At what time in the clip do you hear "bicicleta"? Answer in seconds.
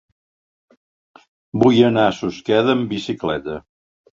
2.95-3.63